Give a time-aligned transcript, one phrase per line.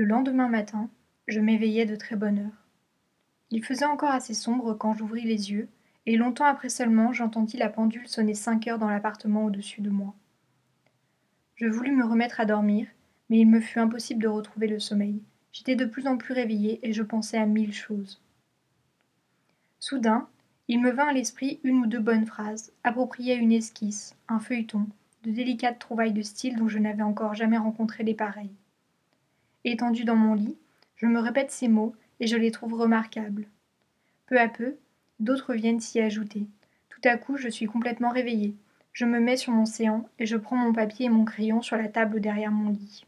[0.00, 0.88] Le lendemain matin,
[1.28, 2.66] je m'éveillai de très bonne heure.
[3.50, 5.68] Il faisait encore assez sombre quand j'ouvris les yeux,
[6.06, 10.14] et longtemps après seulement j'entendis la pendule sonner cinq heures dans l'appartement au-dessus de moi.
[11.56, 12.86] Je voulus me remettre à dormir,
[13.28, 15.20] mais il me fut impossible de retrouver le sommeil.
[15.52, 18.22] J'étais de plus en plus réveillée et je pensais à mille choses.
[19.80, 20.30] Soudain,
[20.66, 24.40] il me vint à l'esprit une ou deux bonnes phrases, appropriées à une esquisse, un
[24.40, 24.86] feuilleton,
[25.24, 28.56] de délicates trouvailles de style dont je n'avais encore jamais rencontré les pareilles.
[29.64, 30.56] Étendu dans mon lit,
[30.96, 33.46] je me répète ces mots et je les trouve remarquables.
[34.26, 34.76] Peu à peu,
[35.18, 36.46] d'autres viennent s'y ajouter.
[36.88, 38.54] Tout à coup, je suis complètement réveillée.
[38.92, 41.76] Je me mets sur mon séant et je prends mon papier et mon crayon sur
[41.76, 43.04] la table derrière mon lit.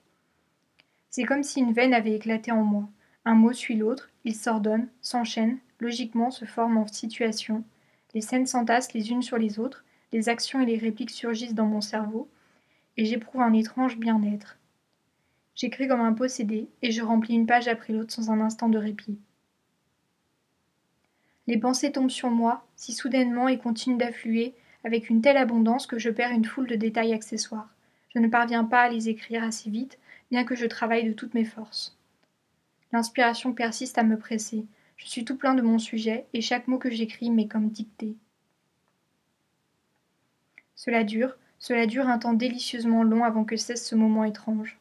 [1.10, 2.88] C'est comme si une veine avait éclaté en moi.
[3.24, 7.64] Un mot suit l'autre, ils s'ordonnent, s'enchaînent, logiquement se forment en situation.
[8.14, 11.66] Les scènes s'entassent les unes sur les autres, les actions et les répliques surgissent dans
[11.66, 12.28] mon cerveau,
[12.96, 14.58] et j'éprouve un étrange bien-être.
[15.54, 18.78] J'écris comme un possédé, et je remplis une page après l'autre sans un instant de
[18.78, 19.18] répit.
[21.46, 24.54] Les pensées tombent sur moi, si soudainement et continuent d'affluer,
[24.84, 27.74] avec une telle abondance que je perds une foule de détails accessoires.
[28.14, 29.98] Je ne parviens pas à les écrire assez vite,
[30.30, 31.96] bien que je travaille de toutes mes forces.
[32.92, 34.66] L'inspiration persiste à me presser.
[34.96, 38.14] Je suis tout plein de mon sujet, et chaque mot que j'écris m'est comme dicté.
[40.74, 44.78] Cela dure, cela dure un temps délicieusement long avant que cesse ce moment étrange.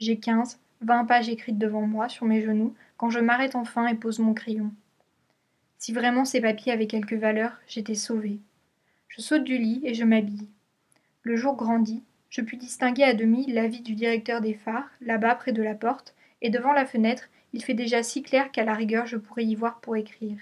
[0.00, 3.94] J'ai quinze, vingt pages écrites devant moi, sur mes genoux, quand je m'arrête enfin et
[3.94, 4.72] pose mon crayon.
[5.76, 8.38] Si vraiment ces papiers avaient quelque valeur, j'étais sauvée.
[9.08, 10.48] Je saute du lit et je m'habille.
[11.22, 15.52] Le jour grandit, je puis distinguer à demi l'avis du directeur des phares, là-bas près
[15.52, 19.06] de la porte, et devant la fenêtre, il fait déjà si clair qu'à la rigueur
[19.06, 20.38] je pourrais y voir pour écrire.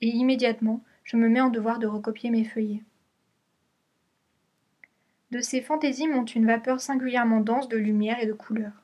[0.00, 2.82] Et immédiatement, je me mets en devoir de recopier mes feuillets.
[5.30, 8.82] De ces fantaisies monte une vapeur singulièrement dense de lumière et de couleurs.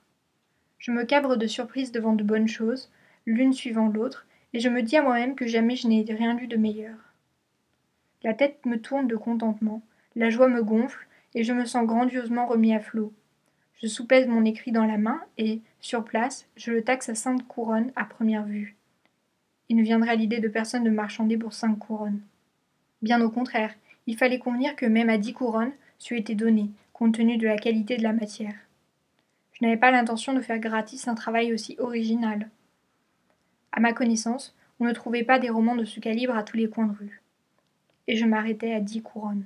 [0.78, 2.91] Je me cabre de surprise devant de bonnes choses,
[3.27, 6.47] l'une suivant l'autre, et je me dis à moi-même que jamais je n'ai rien lu
[6.47, 6.97] de meilleur.
[8.22, 9.82] La tête me tourne de contentement,
[10.15, 13.12] la joie me gonfle, et je me sens grandiosement remis à flot.
[13.82, 17.47] Je soupèse mon écrit dans la main, et, sur place, je le taxe à cinq
[17.48, 18.76] couronnes à première vue.
[19.69, 22.21] Il ne viendrait l'idée de personne de marchander pour cinq couronnes.
[23.03, 23.75] Bien au contraire,
[24.06, 27.57] il fallait convenir que même à dix couronnes, c'eût été donné, compte tenu de la
[27.57, 28.55] qualité de la matière.
[29.53, 32.51] Je n'avais pas l'intention de faire gratis un travail aussi original.
[33.73, 36.69] À ma connaissance, on ne trouvait pas des romans de ce calibre à tous les
[36.69, 37.23] coins de rue.
[38.07, 39.45] Et je m'arrêtais à dix couronnes.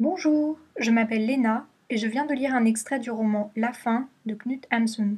[0.00, 4.08] Bonjour, je m'appelle Léna et je viens de lire un extrait du roman La fin
[4.24, 5.16] de Knut Hamsun.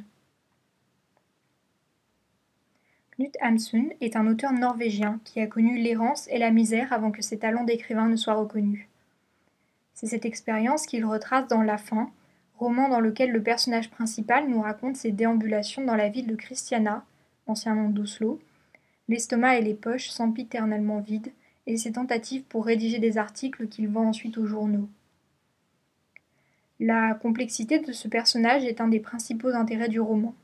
[3.13, 7.21] Knut Hamsun est un auteur norvégien qui a connu l'errance et la misère avant que
[7.21, 8.87] ses talents d'écrivain ne soient reconnus.
[9.93, 12.11] C'est cette expérience qu'il retrace dans La fin,
[12.59, 17.05] roman dans lequel le personnage principal nous raconte ses déambulations dans la ville de Christiana,
[17.47, 18.41] ancien nom d'Oslo,
[19.09, 21.33] l'estomac et les poches sempiternellement vides,
[21.67, 24.89] et ses tentatives pour rédiger des articles qu'il vend ensuite aux journaux.
[26.85, 30.35] La complexité de ce personnage est un des principaux intérêts du roman.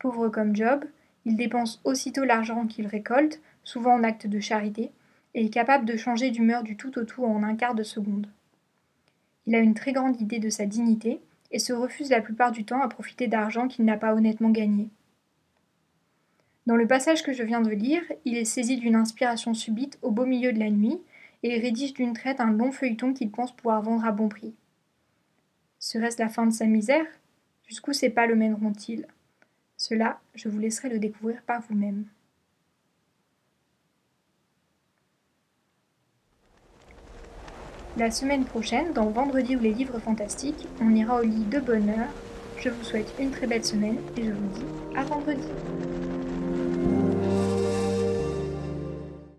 [0.00, 0.84] Pauvre comme Job,
[1.24, 4.90] il dépense aussitôt l'argent qu'il récolte, souvent en acte de charité,
[5.34, 8.26] et est capable de changer d'humeur du tout au tout en un quart de seconde.
[9.46, 11.20] Il a une très grande idée de sa dignité
[11.52, 14.88] et se refuse la plupart du temps à profiter d'argent qu'il n'a pas honnêtement gagné.
[16.66, 20.10] Dans le passage que je viens de lire, il est saisi d'une inspiration subite au
[20.10, 20.98] beau milieu de la nuit
[21.44, 24.52] et rédige d'une traite un long feuilleton qu'il pense pouvoir vendre à bon prix.
[25.86, 27.06] Serait-ce la fin de sa misère?
[27.68, 29.06] Jusqu'où ses pas le mèneront-ils?
[29.76, 32.06] Cela, je vous laisserai le découvrir par vous-même.
[37.96, 41.88] La semaine prochaine, dans Vendredi ou les livres fantastiques, on ira au lit de bonne
[41.88, 42.12] heure.
[42.58, 45.46] Je vous souhaite une très belle semaine et je vous dis à vendredi.